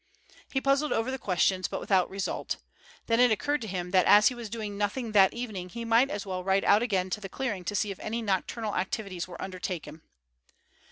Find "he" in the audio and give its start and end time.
0.51-0.59, 4.29-4.33, 5.69-5.85